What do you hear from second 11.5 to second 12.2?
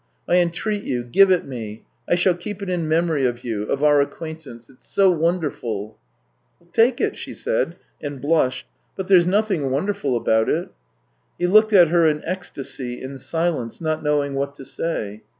at her